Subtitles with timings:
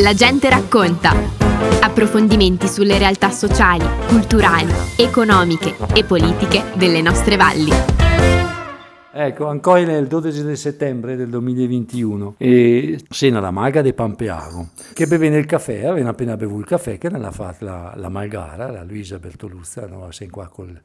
[0.00, 1.12] La gente racconta.
[1.80, 7.70] Approfondimenti sulle realtà sociali, culturali, economiche e politiche delle nostre valli.
[9.12, 15.06] Ecco, ancora nel 12 di settembre del 2021 e Sena la maga di Pampeago che
[15.06, 18.70] beve nel caffè, aveva appena bevuto il caffè che ne ha fatto la, la malgara,
[18.70, 20.10] la Luisa Bertoluzza, no?
[20.10, 20.76] sei qua col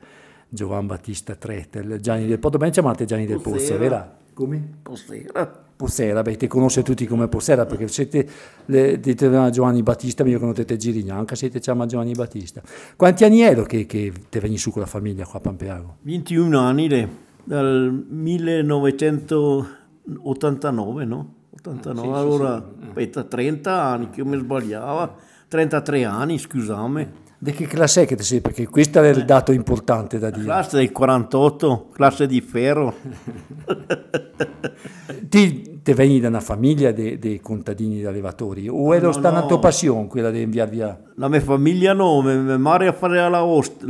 [0.48, 4.22] Giovan Battista Tretel, Gianni del Pozzo, ben chiamate Gianni del Pozzo, vero?
[4.34, 4.78] Come?
[4.82, 5.62] Postera.
[5.76, 8.28] Postera, beh, ti conosce tutti come Postera perché siete,
[8.66, 12.62] le, dite Giovanni Battista, ma io conoscete Girigna, anche se ti chiama Giovanni Battista.
[12.96, 15.98] Quanti anni ero che, che te veni su con la famiglia qua a Pampeago?
[16.02, 17.10] 21 anni, le,
[17.44, 21.34] dal 1989, no?
[21.56, 23.28] 89, ah, sì, allora, sì, sì.
[23.28, 25.16] 30 anni che mi sbagliava,
[25.48, 27.22] 33 anni, scusami.
[27.44, 28.40] Di che classe è che ti sei?
[28.40, 30.46] Perché questo è il dato importante da dire.
[30.46, 32.96] Classe del 48, classe di ferro.
[35.28, 38.70] ti, ti vieni da una famiglia dei contadini di allevatori?
[38.70, 39.40] O è no, stata no.
[39.40, 40.98] una tua passione quella di inviare via?
[41.16, 43.84] La mia famiglia no, mia madre a fare la, ost,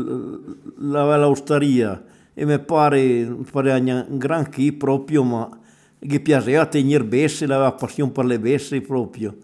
[0.80, 5.48] la, l'osteria e mi pare fare un granché proprio, ma
[6.00, 9.36] gli piaceva tenere bestie, aveva passione per le bestie proprio.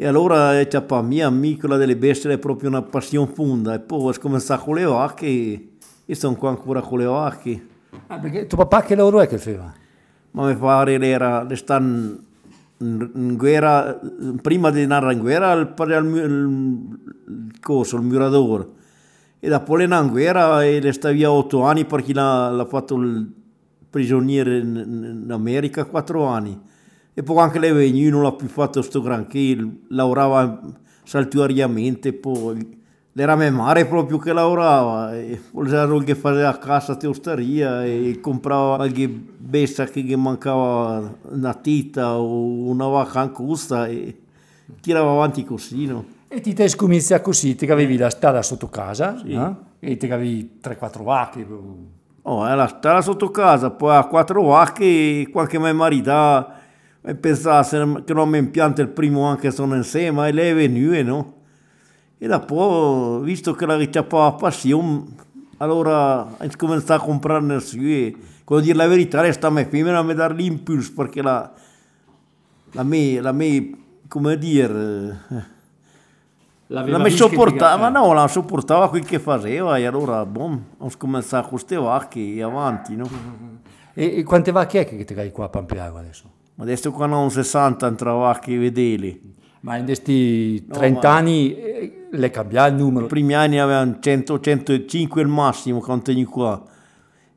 [0.00, 3.74] E allora c'è per mia amica delle bestie è proprio una passione fonda.
[3.74, 5.68] E poi ho cominciato con le vacche
[6.06, 7.66] e sono qua ancora con le vacche.
[8.06, 9.74] Ah, perché tuo papà che lavoro è che faceva?
[10.30, 12.16] Ma mi pare era, sta in,
[13.36, 13.98] guerra,
[14.40, 18.68] prima di andare in guerra, il, il, il, il coso, il muratore.
[19.40, 22.94] E dopo le in guerra e le sta via otto anni perché l'ha, l'ha fatto
[22.94, 23.28] il
[23.90, 26.67] prigioniero in, in America quattro anni
[27.18, 30.60] e poi anche lei veniva non l'ha più fatto sto granché, lavorava
[31.02, 32.78] saltuariamente, poi
[33.12, 38.76] era mia madre proprio che lavorava, e era che faceva a casa teosteria e comprava
[38.76, 44.16] qualche bestia che gli mancava una tita o una vacca ancusta e
[44.80, 46.04] tirava avanti così, no?
[46.28, 49.32] E ti sei cominciato così, ti avevi la strada sotto casa sì.
[49.32, 49.54] eh?
[49.80, 51.44] e ti avevi 3-4 vacche.
[52.22, 56.57] Oh, la strada sotto casa, poi a 4 vacche qualche mia marita
[57.02, 57.62] e pensava
[58.02, 61.34] che non mi impianta il primo anche sono insieme e lei è venuta, no?
[62.18, 65.04] E dopo, visto che la ricappava passione,
[65.58, 69.98] allora ho cominciato a comprare nel suo e, come dire la verità, resta me femmina
[69.98, 71.50] a mi dare l'impulso perché la,
[72.72, 73.70] la me, la me,
[74.08, 75.20] come dire,
[76.66, 81.50] la mi sopportava, no, la sopportava quel che faceva e allora, boh, ho cominciato con
[81.50, 83.08] queste vacche e avanti, no?
[83.94, 86.37] E, e quante vacche è che ti hai qua a Pampiago adesso?
[86.60, 89.36] Adesso qua non 60 entrava a vedeli.
[89.60, 93.06] Ma in questi 30 no, anni eh, le cambiava il numero?
[93.06, 96.62] I primi anni avevano 100, 105 il massimo eri qua.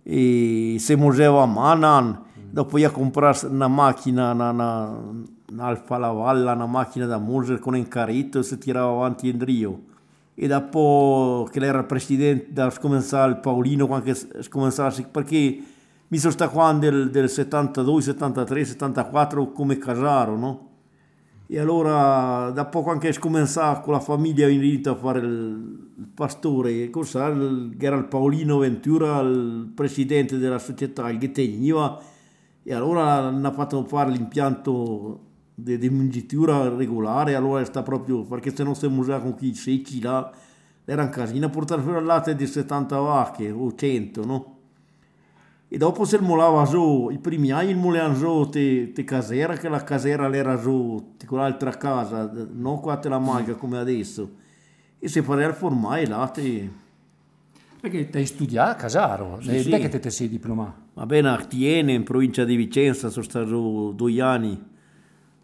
[0.03, 5.03] E se museva a mano, dopo io comprare una macchina, una, una,
[5.51, 9.81] un'Alfa Lavalla, una macchina da musere con un carretto e si tirava avanti in Rio.
[10.33, 14.11] E dopo che era presidente, da cominciare il Paolino, quando
[14.49, 15.59] cominciava, perché
[16.11, 20.69] mi sono stato qua del, del 72, 73, 74 come casaro, no?
[21.47, 26.89] E allora, da poco anche scominciato con la famiglia venuta a fare il, il pastore,
[26.89, 31.97] cosa, che era il Paolino Ventura, il presidente della società, il che teniva,
[32.61, 35.19] e allora hanno fatto fare l'impianto
[35.55, 40.01] di, di mungitura regolare, allora sta proprio, perché se non si musea con chi secchi
[40.01, 40.29] là,
[40.83, 44.60] era un casino portare fuori il latte di 70 vacche o 100, no?
[45.73, 49.81] E dopo se molava giù, i primi anni mulavano giù te, te casera, che la
[49.85, 54.31] casera era giù, di quell'altra casa, non qua te la manca come adesso.
[54.99, 56.69] E se pareva formare là te...
[57.79, 59.69] Perché ti hai studiato a Casaro, sì, sì.
[59.69, 60.73] che te sei diplomato?
[60.95, 64.61] Va bene, a Tiene, in provincia di Vicenza, sono stato due anni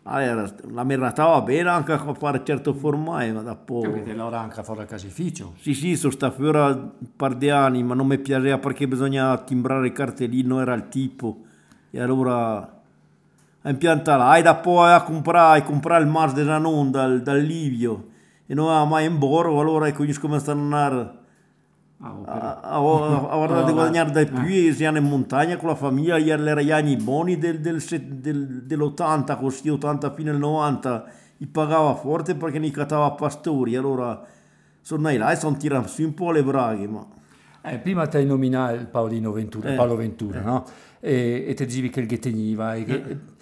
[0.09, 3.81] allora, la merata va bene anche a fare certo formale, ma dopo...
[3.81, 5.53] Capite, lavora anche a fare il caseificio?
[5.59, 9.37] Sì, sì, sono stato fuori un par di anni, ma non mi piaceva perché bisognava
[9.39, 11.43] timbrare il cartellino, era il tipo.
[11.91, 12.57] E allora
[13.61, 17.41] a impianta là, e dopo a comprare, a comprare il Mars de Janon dal, dal
[17.41, 18.07] Livio,
[18.45, 21.25] e non aveva mai in borgo, allora ecco, io cominciato
[21.99, 26.17] a andare Ah, Avrà di guadagnare dai più e siamo in montagna con la famiglia,
[26.19, 31.05] erano gli anni buoni del, del, del, dell'80, così 80 fino al 90,
[31.37, 34.21] li pagava forte perché ne cattava pastori, allora
[34.81, 36.87] sono là e sono tirati su un po' le braghe.
[36.87, 37.05] Ma...
[37.61, 40.43] Eh, prima ti hai nominato Paolino Ventura, eh, Paolo Ventura, eh.
[40.43, 40.65] no?
[40.99, 42.75] E, e ti dicevi che il Gheteniva.
[42.75, 43.35] E che, eh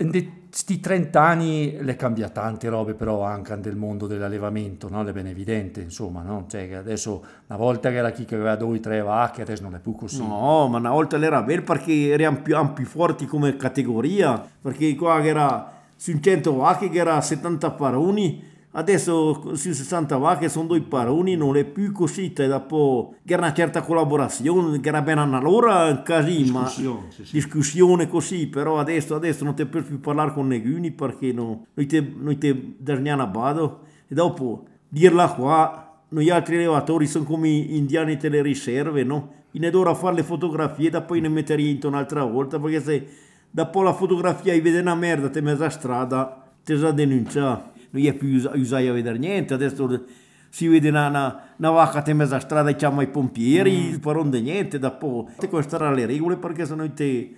[0.00, 0.10] in
[0.48, 5.04] questi 30 anni le cambia tante robe però anche del mondo dell'allevamento, no?
[5.04, 6.46] è ben evidente insomma, no?
[6.48, 9.74] cioè che adesso una volta che era chi che aveva due tre vacche adesso non
[9.74, 10.18] è più così.
[10.18, 15.22] No, ma una volta era bello perché erano più, più forti come categoria, perché qua
[15.22, 21.36] era su 100 vacche che era 70 paroni, adesso su 60 vacche sono due paroni,
[21.36, 26.02] non è più così, e dopo che era una certa collaborazione, che era bene allora
[26.50, 27.32] ma Discussione, sì, sì.
[27.32, 31.86] discussione così, però adesso, adesso non ti puoi più parlare con nessuno perché no, noi
[31.86, 37.48] ti noi ti darniamo a bado e dopo dirla qua, noi altri allevatori sono come
[37.48, 39.38] indiani te le riserve, no?
[39.72, 43.06] Ora a fare le fotografie, da poi ne mettere in un'altra volta, perché se
[43.50, 47.69] dopo la fotografia e vede una merda, te mezza strada, te sa denuncia.
[47.90, 50.04] Non è più us- usai a vedere niente, adesso
[50.48, 54.00] si vede una, una, una vacca te mezza strada e chiama i pompieri, mm.
[54.00, 57.34] non di niente, dopo te costare le regole perché se no te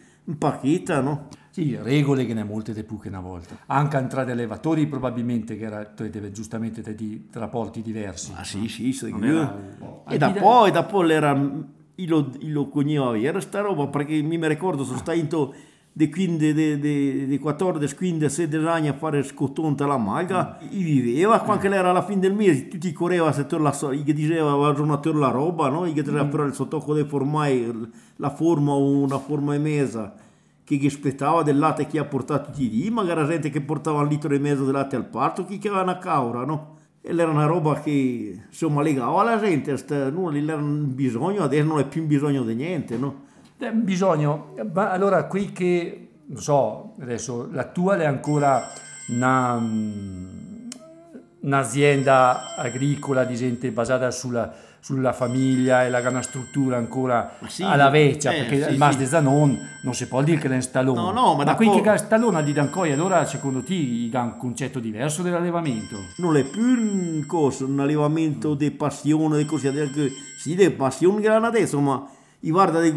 [1.01, 1.29] no?
[1.51, 3.59] Sì, regole che ne molte te più che una volta.
[3.67, 8.33] Anche entrare allevatori probabilmente che era, te deve giustamente te di rapporti diversi.
[8.35, 9.27] Ah sì, sì, Non sicuro.
[9.27, 9.59] era-
[10.09, 13.87] E da poi, da poi era, io lo, io lo cognevo a vedere sta roba
[13.89, 15.55] perché mi mi ricordo sono stato
[15.95, 20.85] di 15, di, di, di 14, 15, 16 anni a fare scotonta la maga, io
[20.85, 24.75] viveva, quando era alla fine del mese, tutti correva se la so, gli diceva al
[24.75, 25.87] giornatore la roba, no?
[25.87, 27.75] Gli diceva però il sottocco di formare
[28.17, 30.15] la forma o una forma e mesa
[30.65, 34.09] che gli aspettava del latte che ha portato tutti lì, magari gente che portava un
[34.09, 36.77] litro e mezzo di latte al parto, chi che aveva una caura, no?
[37.03, 41.43] E era una roba che insomma legava alla gente, sta, no, lì era un bisogno,
[41.43, 43.31] adesso non è più un bisogno di niente, no?
[43.63, 48.73] Eh, Bisogno, ma allora qui che, non so, adesso la tua è ancora
[49.07, 50.69] una, mm,
[51.43, 57.63] un'azienda agricola di gente basata sulla, sulla famiglia e la una struttura ancora Ma sì,
[57.63, 58.99] alla vecchia, eh, perché sì, il mas sì.
[58.99, 61.01] de Zanon non si può dire che è un stallone.
[61.01, 64.39] No, no, ma da qui che è stallone di Dancoi, allora secondo te ha un
[64.39, 65.99] concetto diverso dell'allevamento?
[66.17, 69.71] Non è più un, cosa, un allevamento di passione, di così,
[70.37, 72.09] sì, di passione che hanno adesso, ma
[72.51, 72.95] guarda di-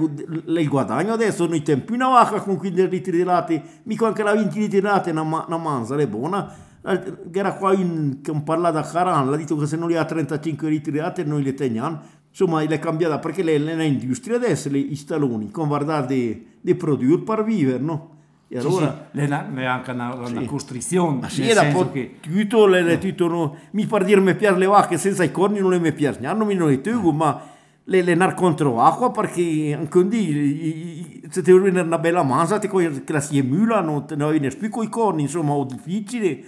[0.47, 4.33] il guadagno adesso, noi tempi una vacca con 15 litri di latte, mica anche la
[4.33, 6.51] 20 litri di latte, una, una manza, è buona.
[6.87, 9.95] Eh, Che era qua in, che parlato a Caran, ha detto che se non li
[9.95, 11.99] ha 35 litri di latte noi li teniamo.
[12.29, 16.45] Insomma, l'è cambiata perché le, le, le industrie adesso, le, i stalloni, con guardare di,
[16.59, 18.09] di produrre per vivere, no?
[18.47, 19.07] E Sì, allora...
[19.11, 20.45] sì, le- le- anche una, una Sì.
[20.45, 22.17] costrizione, Ma sì, e senso dopo che...
[22.19, 25.59] tutto, le, le, tutto no, mi par dire mi piace le vacche senza i corni
[25.59, 27.41] non le mi piace, non mi non le tugo, ma
[27.85, 32.59] le, le nar contro acqua perché anche un dì, se ti vuoi una bella manza,
[32.59, 35.53] ti coi- che la si emula, non te ne viene più con i corni, insomma,
[35.53, 36.43] è difficile,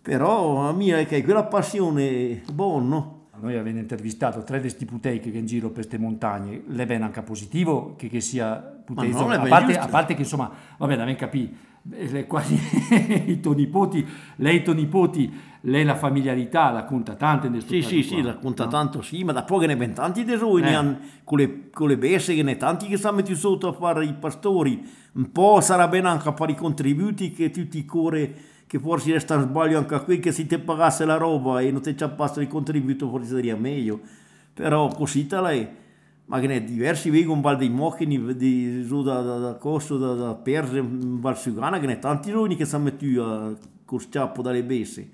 [0.00, 3.20] però a me è che quella passione, buono, no?
[3.40, 7.22] Noi abbiamo intervistato tre desti putei che in giro per queste montagne, le ben anche
[7.22, 11.04] positivo che, che sia putei, Ma no, a, parte, a parte che insomma, vabbè, da
[11.04, 11.52] ben capì, le,
[12.26, 12.54] quasi
[13.26, 14.06] i tuoi nipoti,
[14.36, 15.32] lei i tuoi nipoti,
[15.62, 18.70] lei la familiarità, la conta tanto in questo Sì, sì, qua, sì, la conta no?
[18.70, 20.72] tanto sì, ma da poco ne ben tanti di noi, Eh.
[20.72, 24.04] han- con, le, con le bestie, che ne tanti che stanno metti sotto a fare
[24.04, 24.82] i pastori.
[25.14, 28.34] Un po' sarà bene anche a fare i contributi che tutti i core,
[28.66, 31.82] che forse resta sbaglio anche a qui, che se ti pagasse la roba e non
[31.82, 34.00] ti ciappasse il contributo forse sarebbe meglio.
[34.54, 35.68] Però così te l'hai.
[36.32, 39.98] Ma che ne diversi vengono un bal dei mochini, di, su da, da, da Costo,
[39.98, 43.52] da, da Perse, in Val Sugana, che ne tanti giovani che stanno metti a
[43.84, 45.10] col sciappo dalle bestie.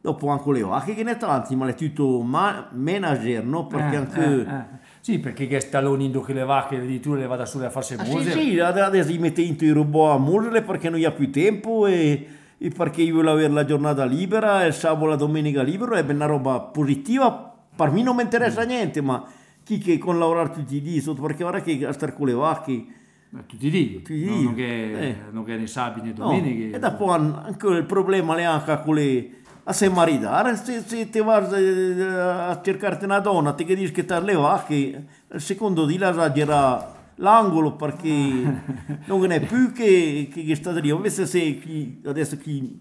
[0.00, 3.66] Dopo anche le vacche che ne tanti, ma è tutto ma- manager, no?
[3.66, 4.22] Perché Eh, anche...
[4.22, 4.64] eh, eh.
[5.00, 8.04] Sì, perché che stalloni indo che le vacche addirittura le vada solo a farsi Ah,
[8.04, 8.30] sì, mose.
[8.30, 11.86] sì, ade- adesso gli mette in i robot a musole perché non ha più tempo
[11.88, 12.26] e,
[12.56, 16.26] e perché io voglio avere la giornata libera il sabato la domenica libero è una
[16.26, 17.52] roba positiva.
[17.74, 19.20] Per me non mi interessa niente, ma
[19.64, 22.34] chi che con lavorare tutti i giorni, sotto- perché ora che a stare con le
[22.34, 22.72] vacche...
[22.72, 24.44] Eh, Tutti i dì, Tutti i no, dì.
[24.44, 25.16] non che, Eh.
[25.32, 26.76] non che ne né No, domeniche.
[26.76, 29.30] e dopo an- anche il problema è anche con le
[29.66, 33.92] a se maritare se, se ti vai eh, a cercarti una donna ti che dici
[33.92, 38.08] che ti le vacche il secondo di la esagera l'angolo perché
[39.06, 42.78] non è più che, che, che sta lì invece se chi, adesso chi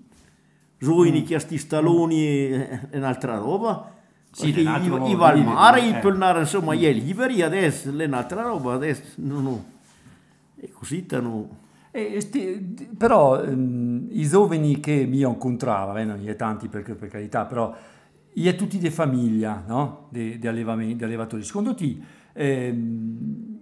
[0.77, 3.89] giovani che ha sti stalloni è, è un'altra roba
[4.33, 5.87] Sì, perché è un altro i, modo i va di al mare eh.
[5.89, 9.65] i pelnare insomma è liberi adesso è un'altra roba adesso no, no.
[10.55, 11.61] e così stanno
[11.91, 16.81] E sti- però ehm, i giovani che mi incontrava, eh, non gli è tanti per,
[16.95, 17.71] per carità, però
[18.33, 20.07] gli è tutti di famiglia, no?
[20.09, 20.39] Di,
[21.03, 21.43] allevatori.
[21.43, 21.95] Secondo te,
[22.33, 23.59] ehm,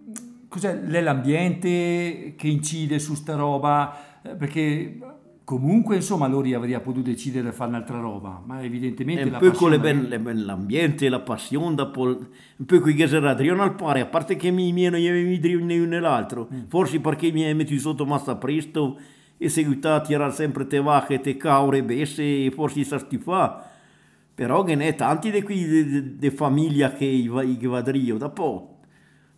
[0.48, 4.22] cos'è l'ambiente che incide su sta roba?
[4.22, 4.98] Eh, Perché
[5.52, 9.52] comunque, insomma, loro avrebbero potuto decidere di fare un'altra roba, ma evidentemente E la po'
[9.52, 13.20] con le passione- ben- le ben- l'ambiente, la passione, dopo, un po' qui che si
[13.20, 16.48] radriano al pari, a parte che mi non gli avevi dri né uno né l'altro,
[16.70, 18.98] forse perché mi hai messo sotto massa presto
[19.38, 23.70] e seguita a tirare sempre te vacche, te caure, besse, e forse sa stifà.
[24.34, 28.78] Però che ne è tanti di qui di, famiglia che i vadrio, dopo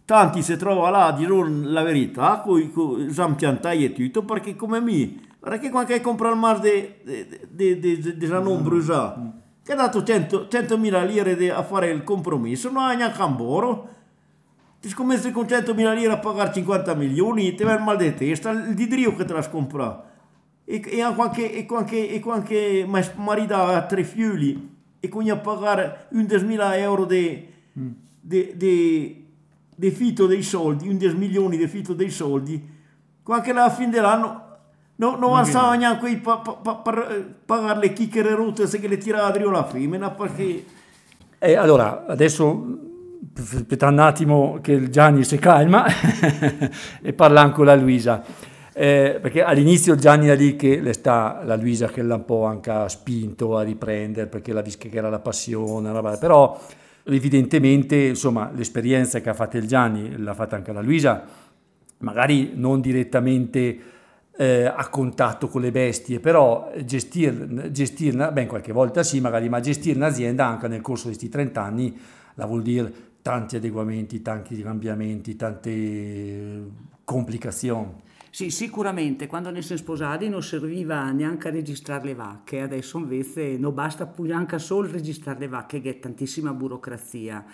[0.05, 2.71] tanti si trova là a dire la verità, con i
[3.11, 9.33] zampiantai e tutto, perché come me Che quando hai comprato il mas di Janon Brusa,
[9.61, 13.89] che ha dato 100, 100.000 lire a fare il compromesso, non ha neanche un boro.
[14.79, 18.51] Ti scommesso con 100.000 lire a pagare 50 milioni, ti va il mal di testa,
[18.51, 20.11] il didrio che te l'ha comprato.
[20.63, 24.71] E, e, qualche, e, qualche, e qualche marito ha tre figli
[25.01, 27.47] e quindi a pagare 11.000 euro di
[27.77, 27.91] mm.
[29.91, 32.65] fitto dei soldi, 11 milioni di fitto dei soldi,
[33.21, 34.42] qualche alla fine dell'anno
[34.95, 37.05] No, non avanzava neanche per pa, pa, pa,
[37.45, 40.63] pagare le chicchere rotte se che le tirava dentro la femmina perché...
[41.39, 42.91] Eh, allora, adesso
[43.35, 45.85] aspetta un attimo che Gianni si calma
[47.01, 48.23] e parla con la Luisa.
[48.75, 52.45] Eh, perché all'inizio Gianni era lì che le sta la Luisa che l'ha un po'
[52.45, 56.59] anche spinto a riprendere perché la visto che era la passione, però
[57.03, 61.23] evidentemente insomma l'esperienza che ha fatto il Gianni l'ha fatta anche la Luisa,
[61.99, 63.77] magari non direttamente
[64.43, 69.61] eh, a contatto con le bestie, però gestirla, gestirla, beh qualche volta sì magari, ma
[69.61, 71.97] gestire un'azienda anche nel corso di questi 30 anni
[72.35, 76.63] la vuol dire tanti adeguamenti, tanti cambiamenti, tante
[77.05, 78.01] complicazioni.
[78.29, 83.57] Sì, sicuramente, quando ne siamo sposati non serviva neanche a registrare le vacche, adesso invece
[83.57, 87.45] non basta neanche solo registrare le vacche, che è tantissima burocrazia.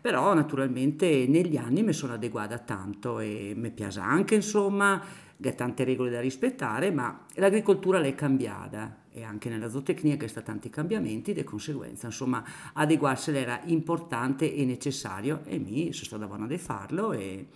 [0.00, 5.00] Però naturalmente negli anni mi sono adeguata tanto e mi piace anche, insomma,
[5.40, 10.28] che ha tante regole da rispettare, ma l'agricoltura l'è cambiata e anche nella zootecnia che
[10.28, 16.26] sta tanti cambiamenti, di conseguenza, insomma, adeguarsene era importante e necessario e mi sono stata
[16.26, 17.46] buona di farlo e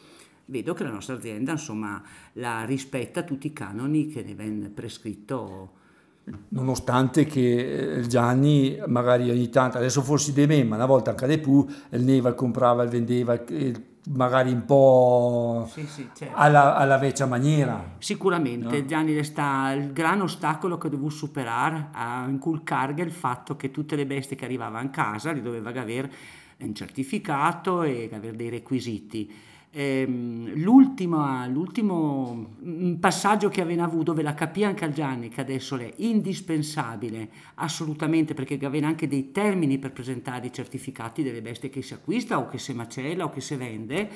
[0.46, 2.02] vedo che la nostra azienda insomma,
[2.34, 5.78] la rispetta tutti i canoni che ne venne prescritto.
[6.48, 11.26] Nonostante che eh, Gianni magari ogni tanto, adesso forse di me, ma una volta anche
[11.26, 13.42] di più, il Neva comprava, il vendeva,
[14.12, 16.34] magari un po' sì, sì, certo.
[16.36, 17.96] alla, alla, vecchia maniera.
[17.98, 18.86] Sicuramente, no?
[18.86, 24.06] Gianni resta il gran ostacolo che dovevo superare a inculcare il fatto che tutte le
[24.06, 26.10] bestie che arrivavano a casa li doveva avere
[26.58, 29.32] un certificato e avere dei requisiti
[29.72, 35.76] l'ultimo, l'ultimo mm, passaggio che aveva avuto, ve la capì anche al Gianni, che adesso
[35.76, 41.82] è indispensabile, assolutamente, perché aveva anche dei termini per presentare i certificati delle bestie che
[41.82, 44.10] si acquista o che si macella o che si vende,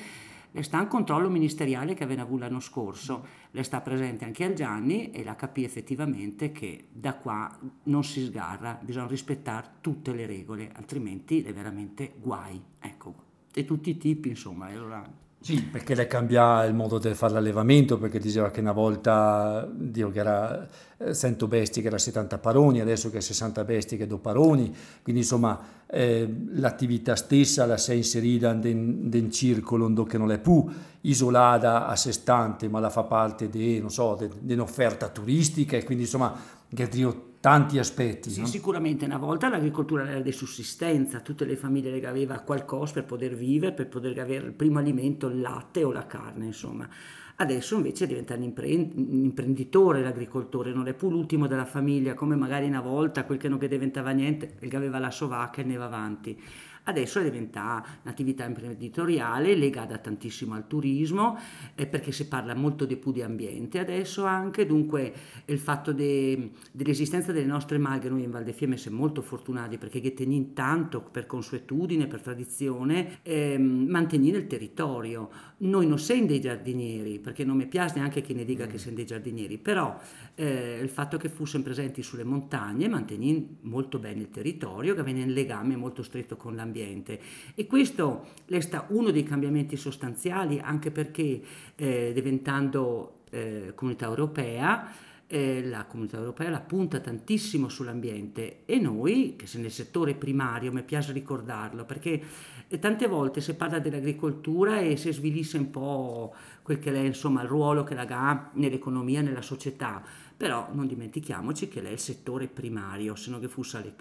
[0.51, 4.53] le sta un controllo ministeriale che aveva avuto l'anno scorso, le sta presente anche al
[4.53, 10.25] Gianni e la capì effettivamente che da qua non si sgarra, bisogna rispettare tutte le
[10.25, 13.15] regole, altrimenti è veramente guai, ecco,
[13.53, 14.67] e tutti i tipi insomma.
[14.67, 19.69] Allora, sì, perché le cambia il modo di fare l'allevamento, perché diceva che una volta
[19.71, 20.67] Dio che era
[21.13, 24.75] 100 eh, bestie che era 70 paroni, adesso che è 60 bestie che do paroni,
[25.03, 30.39] quindi insomma eh, l'attività stessa la si è inserita in un circolo che non è
[30.39, 30.65] più
[31.01, 36.33] isolata a sé stante, ma la fa parte di, so, un'offerta turistica e quindi insomma
[36.73, 38.31] che Dio tanti aspetti.
[38.31, 38.47] Sì, no?
[38.47, 43.35] sicuramente una volta l'agricoltura era di sussistenza, tutte le famiglie le aveva qualcosa per poter
[43.35, 46.89] vivere, per poter avere il primo alimento, il latte o la carne, insomma.
[47.35, 52.81] Adesso invece diventa un imprenditore l'agricoltore, non è più l'ultimo della famiglia come magari una
[52.81, 56.41] volta, quel che non diventava niente, che aveva la sua vacca e ne va avanti
[56.85, 61.37] adesso è diventata un'attività imprenditoriale legata tantissimo al turismo
[61.75, 65.13] eh, perché si parla molto di più di ambiente adesso anche, dunque
[65.45, 69.99] il fatto de, dell'esistenza delle nostre malghe noi in Val Fiemme siamo molto fortunati perché
[69.99, 75.29] che teniamo tanto per consuetudine, per tradizione, eh, mantenere il territorio.
[75.57, 78.69] Noi non siamo dei giardinieri, perché non mi piace neanche chi ne dica mm.
[78.69, 79.97] che siamo dei giardinieri, però
[80.35, 85.23] eh, il fatto che fossimo presenti sulle montagne mantenendo molto bene il territorio, che aveva
[85.23, 87.19] un legame molto stretto con l'ambiente ambiente.
[87.55, 91.41] E questo resta uno dei cambiamenti sostanziali anche perché
[91.75, 94.91] eh, diventando eh, comunità europea,
[95.27, 100.71] eh, la comunità europea la punta tantissimo sull'ambiente e noi, che siamo nel settore primario,
[100.71, 102.21] mi piace ricordarlo, perché
[102.67, 107.41] eh, tante volte si parla dell'agricoltura e si svilisse un po' quel che è insomma
[107.41, 110.03] il ruolo che la ha nell'economia, nella società
[110.37, 113.95] però non dimentichiamoci che lei è il settore primario, se non che fosse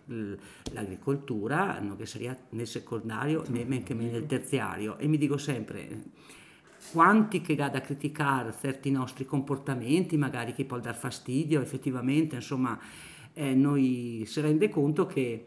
[0.73, 4.99] l'agricoltura, non che sarebbe nel secondario né che nel terziario.
[4.99, 6.03] E mi dico sempre,
[6.93, 12.79] quanti che ha da criticare certi nostri comportamenti, magari che può dar fastidio, effettivamente, insomma,
[13.33, 15.47] eh, noi si rende conto che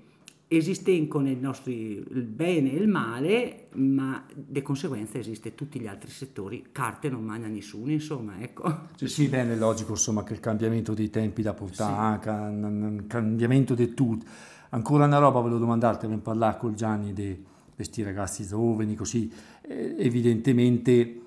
[0.49, 6.09] esiste nel nostro il bene e il male, ma di conseguenza esiste tutti gli altri
[6.09, 8.87] settori, carte non mangia nessuno, insomma, ecco.
[8.95, 12.29] Sì, sì, bene, è logico, insomma, che il cambiamento dei tempi da portare, sì.
[12.29, 14.25] un cambiamento di tutto.
[14.69, 17.43] Ancora una roba volevo domandarti, per parlare con Gianni di
[17.75, 21.21] questi ragazzi giovani, così, eh, evidentemente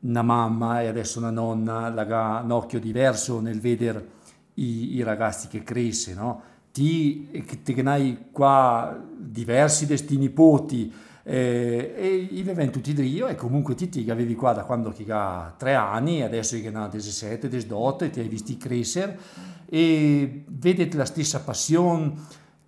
[0.00, 4.18] una mamma e adesso una nonna ha un occhio diverso nel vedere
[4.54, 6.42] i, i ragazzi che crescono, no?
[6.72, 7.28] ti,
[7.64, 10.92] che hai qua diversi destini nipoti,
[11.22, 15.04] eh, e i vivevo tutti io e comunque ti ti avevi qua da quando ti
[15.08, 19.18] ha tre anni adesso che ha 17, 18 e ti hai visti crescere
[19.66, 22.14] e vedete la stessa passione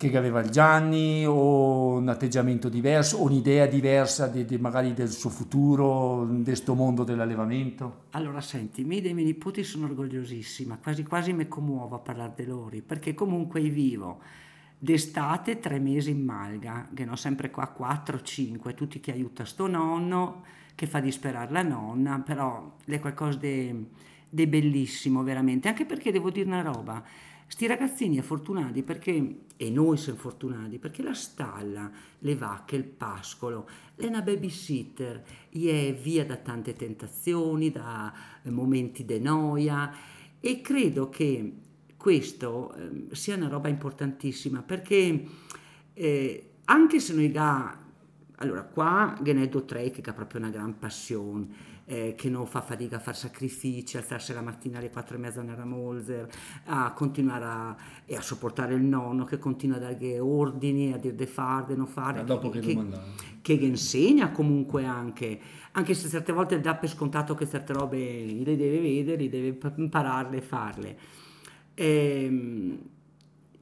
[0.09, 5.09] che aveva il Gianni o un atteggiamento diverso o un'idea diversa di, di magari del
[5.09, 8.05] suo futuro, di questo mondo dell'allevamento?
[8.11, 12.45] Allora senti, miei dei miei nipoti sono orgogliosissima, quasi quasi mi commuovo a parlare di
[12.45, 14.19] loro perché comunque vivo
[14.83, 20.43] d'estate tre mesi in Malga, che non sempre qua 4-5, tutti che aiuta sto nonno,
[20.75, 26.47] che fa disperare la nonna, però è qualcosa di bellissimo veramente, anche perché devo dire
[26.47, 27.01] una roba,
[27.53, 32.83] sti ragazzini è fortunati perché, e noi siamo fortunati, perché la stalla, le vacche, il
[32.83, 38.11] pascolo, è una babysitter, è via da tante tentazioni, da
[38.45, 39.93] momenti di noia
[40.39, 41.53] e credo che
[41.95, 45.23] questo eh, sia una roba importantissima perché
[45.93, 47.77] eh, anche se noi ga,
[48.37, 52.97] allora qua Geneddo 3 che ha proprio una gran passione, eh, che non fa fatica
[52.97, 56.27] a fare sacrifici, alzarsi la mattina alle 4 e mezza nella Molzer,
[56.65, 57.75] a continuare a,
[58.05, 61.87] e a sopportare il nonno che continua a dare ordini, a dire de fare, non
[61.87, 62.77] fare, Ma dopo che, che,
[63.41, 65.39] che, che insegna comunque anche,
[65.71, 70.37] anche se certe volte dà per scontato che certe robe le deve vedere, deve impararle
[70.37, 70.97] e farle.
[71.75, 72.79] Ehm,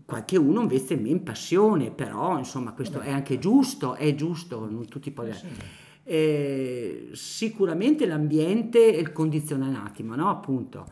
[0.05, 5.09] qualche uno invece in passione, però insomma questo è anche giusto, è giusto, non tutti
[5.09, 5.33] poi...
[6.11, 10.29] Eh, sicuramente l'ambiente condiziona un attimo, no?
[10.29, 10.85] Appunto,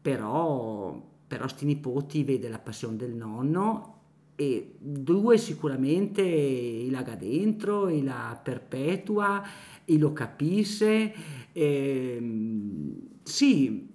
[0.00, 3.94] però, però sti nipoti vede la passione del nonno
[4.36, 9.42] e due sicuramente la ga dentro, la perpetua,
[9.84, 11.12] e lo capisce.
[11.50, 12.22] Eh,
[13.24, 13.88] sì,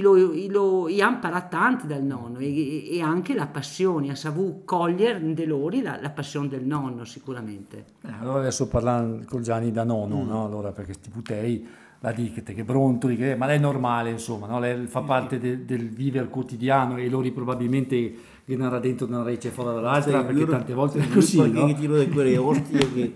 [0.00, 0.14] lo,
[0.48, 5.34] lo, ha imparato tanto dal nonno e, e, anche la passione, ha saputo cogliere in
[5.46, 7.84] loro la, la, passione del nonno sicuramente.
[8.02, 10.28] Eh, allora adesso parlando con Gianni da nonno, mm.
[10.28, 10.44] no?
[10.44, 11.66] allora, perché sti putei
[12.00, 14.58] la dite che brontoli, che, ma lei è normale insomma, no?
[14.58, 19.48] lei fa parte de, del vivere quotidiano e loro probabilmente che narra dentro una rece
[19.48, 21.50] fuori dall'altra sì, perché tante volte è così.
[21.50, 21.66] No?
[21.66, 23.12] Che tiro di quelle ostie che...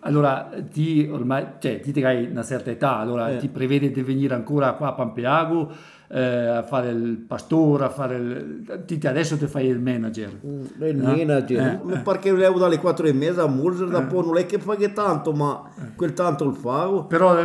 [0.00, 3.36] Allora, ti ormai, cioè, ti hai una certa età, allora eh.
[3.36, 5.72] ti prevede di venire ancora qua a Pampeago
[6.12, 9.04] eh, a fare il pastore, a fare il...
[9.04, 10.40] Adesso ti fai il manager.
[10.44, 11.14] Mm, il no?
[11.14, 11.98] manager, eh, eh.
[12.00, 13.90] perché levo dalle 4 e mezza a Murger, eh.
[13.90, 15.94] dopo non è che fai tanto, ma eh.
[15.94, 17.04] quel tanto lo fa.
[17.06, 17.44] Però la,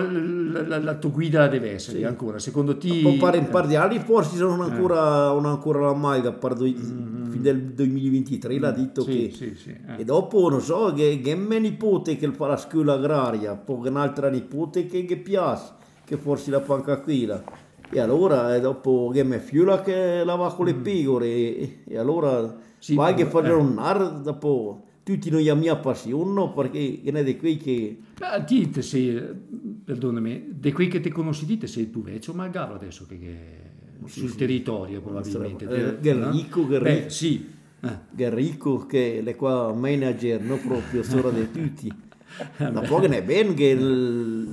[0.68, 2.04] la, la, tua guida deve essere sì.
[2.06, 3.02] ancora, secondo te...
[3.04, 6.66] Poi pare un par di anni forse non ancora, non ancora la maglia, par do,
[6.66, 7.30] mm.
[7.30, 9.32] fin del 2023 l'ha detto sì, che...
[9.32, 12.94] Sì, sì, e dopo non so, che, che è mia nipote che fa la scuola
[12.94, 15.74] agraria, poi un'altra nipote che, che piace,
[16.04, 17.32] che forse la panca qui.
[17.90, 20.82] E allora dopo che mi fiula che lava con le mm.
[20.82, 23.54] pecore e, e allora sì, vai che fare eh.
[23.54, 28.82] un nar dopo tutti noi a mia passione perché è di quei che Beh, dite
[28.82, 29.22] sei
[29.84, 33.38] perdonami di quei che ti conosci te sei tu vecchio magari adesso che, che
[34.06, 34.38] sì, sul sì.
[34.38, 36.68] territorio probabilmente eh, Gerrico no?
[36.68, 37.48] Gerrico Beh, sì
[37.82, 37.98] eh.
[38.10, 41.94] Gerrico che è qua manager no proprio solo di tutti
[42.58, 43.78] Che ne è ben che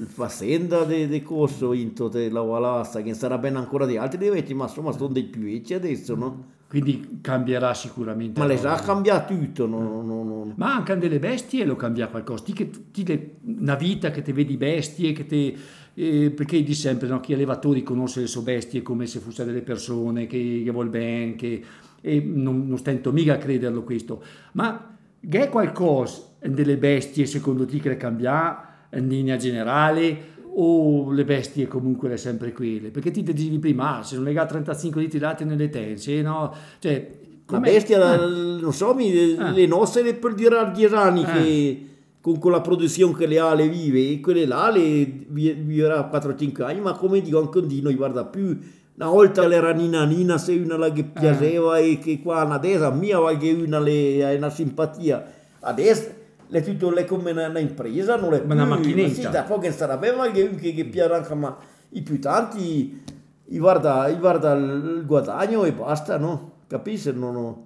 [0.07, 4.55] Fassenda di, di Corso in tutta la Valassa, che sarà ben ancora di altri divetti,
[4.55, 6.61] ma insomma sono dei più vecchi adesso, no?
[6.68, 8.40] Quindi cambierà sicuramente.
[8.40, 10.53] Ma le sa cambiato tutto, no, no, no.
[10.57, 12.45] Ma anche delle bestie lo cambia qualcosa.
[12.45, 15.55] Ti, che, ti, una vita che ti vedi bestie, che ti,
[15.95, 19.61] eh, perché di sempre no, chi allevatori conosce le sue bestie come se fossero delle
[19.61, 21.62] persone che, che vuol bene, che,
[22.01, 24.23] e non, non stento mica a crederlo questo.
[24.53, 24.97] Ma
[25.28, 32.08] è qualcosa delle bestie secondo te che cambia in linea generale o le bestie comunque
[32.08, 32.90] le sempre quelle?
[32.90, 36.54] Perché ti dicevi prima, ah, se non lega 35 litri di latte nelle tense, no?
[36.78, 37.11] Cioè,
[37.46, 38.26] la bestia, eh.
[38.61, 39.52] non so, mi, eh.
[39.52, 41.26] le nostre per dire a 10 anni eh.
[41.26, 41.87] che
[42.20, 46.62] con, con, la produzione che le ha le vive e quelle là le vivrà 4-5
[46.62, 48.58] anni, ma come dico anche di noi guarda più
[48.94, 51.92] una volta l'era Nina Nina se una che piaceva eh.
[51.92, 55.24] e che qua adesso mia che una le ha una simpatia
[55.61, 56.20] adesso
[56.52, 59.14] è tutto le come una, impresa, non è più una macchinetta.
[59.14, 61.57] Sì, da poco sarà bene ma che, che, che piace anche, ma
[61.90, 63.02] i più tanti,
[63.46, 66.50] i guarda, i guarda il guadagno e basta, no?
[66.66, 67.12] Capisci?
[67.14, 67.64] Non ho...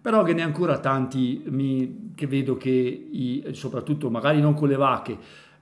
[0.00, 4.76] Però che ne ancora tanti mi, che vedo che, i, soprattutto magari non con le
[4.76, 5.18] vacche,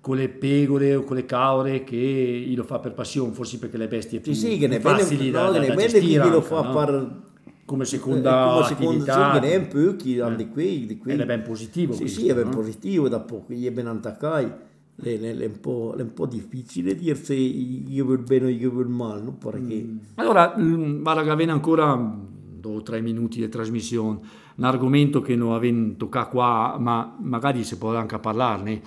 [0.06, 3.88] con le pecore o con le caure che lo fa per passione, forse perché le
[3.88, 6.22] bestie più, sì, sì, che ne facili da, no, da, da, da gestire.
[6.22, 6.72] Chi lo fa no?
[6.72, 7.22] per
[7.64, 9.12] come seconda eh, come attività.
[9.12, 10.36] Seconda, che ne un po' chi eh.
[10.36, 11.10] di qui, di qui.
[11.10, 11.92] Ed è ben positivo.
[11.92, 12.50] Sì, questo, sì, è ben no?
[12.50, 14.58] positivo, dopo che gli è ben attaccato.
[15.02, 18.86] è, è, un è, un po', difficile dire se io vuol bene o io vuol
[18.86, 19.32] male, no?
[19.32, 19.74] Perché...
[19.74, 19.96] Mm.
[20.14, 24.20] Allora, guarda che avviene ancora due o tre minuti di trasmissione,
[24.54, 28.80] un argomento che non avevo toccato qua, ma magari si può anche parlarne,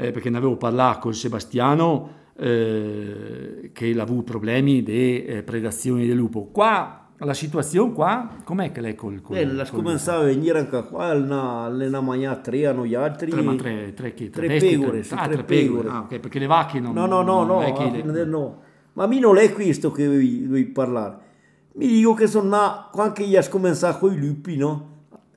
[0.00, 6.06] eh, perché ne avevo parlato con Sebastiano, eh, che ha avuto problemi di eh, predazione
[6.06, 6.46] del lupo.
[6.46, 9.20] Qua la situazione qua, com'è che lei col...
[9.20, 13.30] col eh, la cominciava a venire anche qua, le ne mangiare tre a noi altri.
[13.30, 14.30] Tre, ma tre, tre che?
[14.30, 15.88] Tre, tre pecore, sì, ah, tre, tre pecore.
[15.88, 16.94] Ah, ok, perché le vacche non...
[16.94, 18.24] No, no, no, no, le...
[18.24, 18.60] no.
[18.94, 21.28] Ma a me non è questo che devi parlare.
[21.74, 24.88] Mi dico che sono nato, quando io ho cominciato con i lupi, no?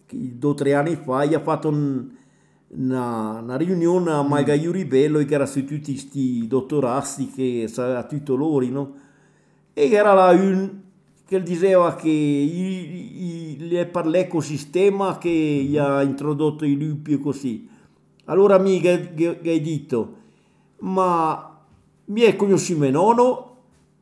[0.09, 2.07] Due o tre anni fa, io ho fatto un,
[2.75, 8.35] una, una, riunione a Magaio Ribello che era su tutti questi dottorasti che a tutti
[8.35, 8.93] loro, no?
[9.73, 10.81] E era là un
[11.25, 17.67] che diceva che gli parla l'ecosistema che gli ha introdotto i lupi e così.
[18.25, 20.15] Allora mi hai detto,
[20.79, 21.59] ma
[22.05, 23.55] mi è conosciuto mio nonno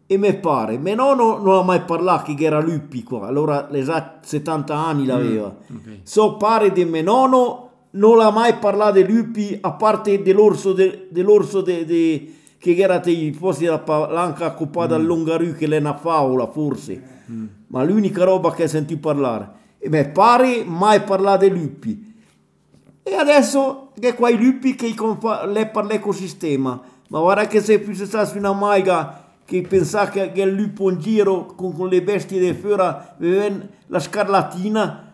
[0.07, 4.27] e mi pare, mio nonno non ha mai parlato che era lupi qua, allora l'esatto
[4.27, 5.55] 70 anni l'aveva.
[5.71, 5.99] Mm, okay.
[6.03, 11.07] So pare di mio nonno non ha mai parlato di lupi a parte dell'orso, de,
[11.09, 15.01] dell'orso de, de, che era dei posti da palanca occupata mm.
[15.01, 17.45] all'Ungarù che è una favola forse mm.
[17.67, 22.13] ma l'unica roba che sentito parlare e mi pare mai parlare dei lupi
[23.03, 24.93] e adesso che qua i lupi che
[25.47, 30.43] le parla l'ecosistema ma guarda che se più stessi una maiga che pensa che, che
[30.43, 33.17] il lupo in giro con, con le bestie di fiora
[33.87, 35.13] la scarlatina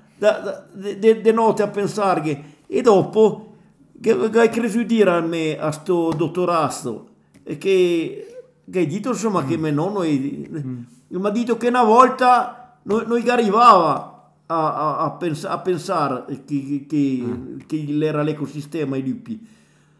[0.73, 3.55] di notte a pensare che e dopo
[3.99, 7.07] che, hai creduto dire a me a sto dottorato
[7.43, 9.47] che, che hai detto insomma mm.
[9.47, 14.97] che mio nonno è, mm mi ha detto che una volta noi arrivava a, a,
[14.99, 17.59] a, pens- a pensare che, che, mm.
[17.65, 19.47] che, era l'ecosistema i lupi.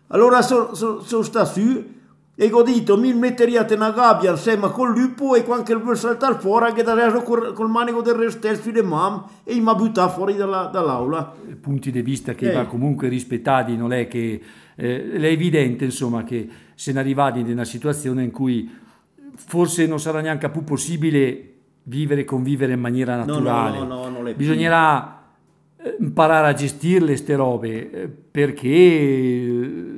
[0.07, 1.85] Allora sono so, so stato su
[2.39, 6.71] e ho detto mi metteriate una gabbia insieme col lupo e quando vuol saltare fuori
[6.71, 10.69] che adesso col, col manico del restel sulle mam e mi ha buttato fuori dalla,
[10.71, 11.33] dall'aula.
[11.59, 12.53] Punti di vista che eh.
[12.53, 14.39] va comunque rispettati, non è che...
[14.75, 18.69] Eh, è evidente insomma che se ne arrivati in una situazione in cui
[19.33, 23.79] forse non sarà neanche più possibile vivere e convivere in maniera naturale.
[23.79, 25.23] No, no, no, Bisognerà
[25.77, 29.96] eh, imparare a gestirle queste robe eh, perché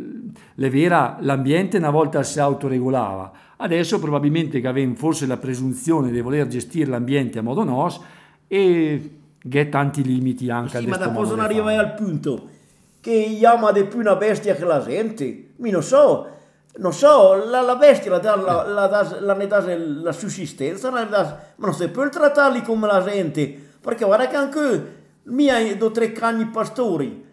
[0.64, 3.32] eh, è vera, l'ambiente una volta si autoregolava.
[3.58, 8.06] Adesso probabilmente che avevamo forse la presunzione di voler gestire l'ambiente a modo nostro
[8.48, 9.12] e
[9.48, 12.58] che tanti limiti anche sì, ma da cosa non arrivai al punto
[13.02, 15.52] che chiama di più una bestia che la gente?
[15.58, 16.28] Mi non so,
[16.78, 21.40] non so, la, la bestia la, la, la, la, ne dà la sussistenza, la dà,
[21.56, 25.92] ma non si può trattarli come la gente, perché guarda che anche miei due o
[25.92, 27.26] tre cani pastori,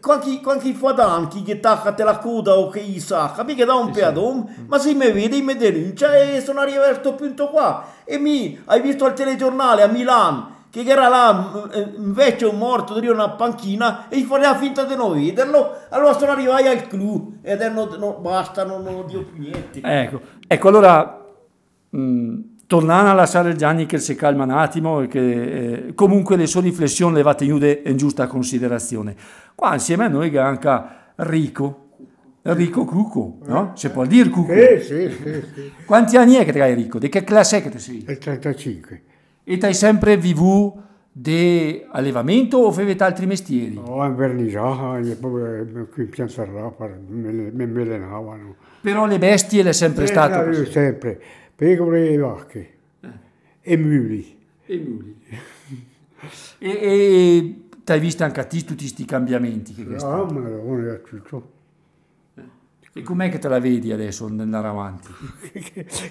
[0.00, 3.90] quando, quando fa danni che tacca la coda o che gli sacca, mica dà un
[3.90, 7.84] pedone, ma se mi vede mi denuncia e sono arrivato a questo punto qua.
[8.04, 13.08] E mi, hai visto al telegiornale a Milano, che era là invece un morto di
[13.08, 15.76] una panchina e gli faceva finta di non vederlo?
[15.88, 19.80] Allora sono arrivati al clou e adesso no, basta non, non dio più niente.
[19.82, 21.24] Ecco, ecco allora
[21.90, 25.42] mh, tornando a lasciare Gianni che si calma un attimo e che
[25.88, 29.14] eh, comunque le sue riflessioni le va tenute in giusta considerazione
[29.54, 30.84] qua insieme a noi che anche
[31.16, 31.86] Rico
[32.54, 33.72] Rico Cuco, no?
[33.74, 34.52] Si può dire Cuco?
[34.52, 35.72] Sì, sì, sì, sì.
[35.84, 36.98] Quanti anni è che hai Rico?
[36.98, 38.04] Di che classe è che sei?
[38.06, 39.02] Il 35.
[39.42, 43.74] E hai sempre vivuto di allevamento o avete altri mestieri?
[43.74, 45.00] No, in verniciata,
[45.90, 48.54] qui in Piazza Rapa, mi avvelenavano.
[48.82, 50.66] Però le bestie le è sempre eh, stato così?
[50.66, 51.20] sempre,
[51.56, 53.08] pecore e vacche, eh.
[53.62, 54.38] e muli.
[54.66, 55.16] E muli.
[56.58, 59.74] e, e ti hai visto anche a te tutti questi cambiamenti?
[59.74, 61.54] Che ah, ma non è tutto.
[62.92, 65.08] E com'è che te la vedi adesso andare avanti?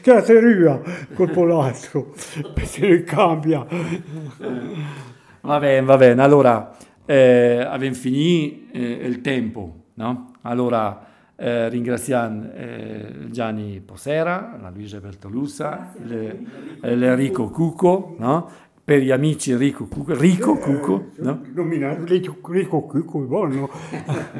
[0.01, 0.81] che la serua
[1.15, 2.13] col polastro,
[2.53, 3.65] perché cambia.
[5.41, 6.21] Va bene, va bene.
[6.21, 10.33] Allora, eh, abbiamo finito eh, il tempo, no?
[10.41, 11.05] Allora,
[11.35, 15.93] eh, ringraziamo eh, Gianni Posera, la Luisa Bertolussa,
[16.81, 18.49] l'Enrico Cuco, no?
[18.83, 21.41] per gli amici Enrico Cuco, Rico Cuco, no?
[21.53, 23.69] Nominato Rico Cuco, buono.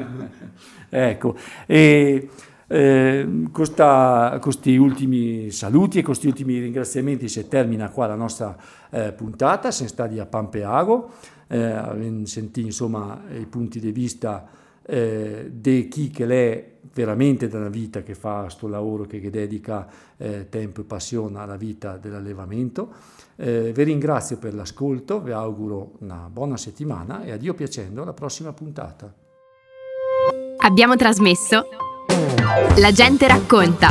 [0.88, 2.28] ecco, e
[2.68, 8.56] eh, questa, questi ultimi saluti e questi ultimi ringraziamenti si termina qua la nostra
[8.90, 11.10] eh, puntata, siamo stati a Pampeago,
[11.48, 14.46] eh, sentito insomma i punti di vista
[14.86, 19.86] eh, di chi che l'è veramente dalla vita che fa questo lavoro, che, che dedica
[20.16, 22.92] eh, tempo e passione alla vita dell'allevamento.
[23.36, 28.14] Eh, vi ringrazio per l'ascolto, vi auguro una buona settimana e a Dio piacendo alla
[28.14, 29.12] prossima puntata.
[30.58, 31.68] Abbiamo trasmesso
[32.78, 33.90] La gente racconta.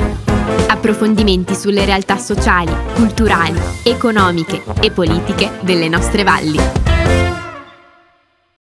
[0.68, 6.85] Approfondimenti sulle realtà sociali, culturali, economiche e politiche delle nostre valli.